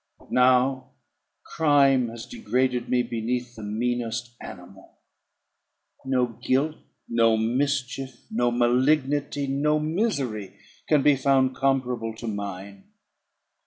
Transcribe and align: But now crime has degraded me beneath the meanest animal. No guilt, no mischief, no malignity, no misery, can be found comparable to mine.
But 0.17 0.31
now 0.31 0.93
crime 1.43 2.09
has 2.09 2.25
degraded 2.25 2.89
me 2.89 3.03
beneath 3.03 3.55
the 3.55 3.61
meanest 3.61 4.31
animal. 4.41 4.97
No 6.03 6.25
guilt, 6.41 6.77
no 7.07 7.37
mischief, 7.37 8.25
no 8.31 8.49
malignity, 8.49 9.45
no 9.45 9.77
misery, 9.79 10.57
can 10.89 11.03
be 11.03 11.15
found 11.15 11.55
comparable 11.55 12.15
to 12.15 12.25
mine. 12.27 12.85